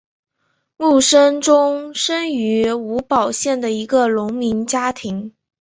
[0.77, 5.31] 慕生忠生于吴堡县的一个农民家庭。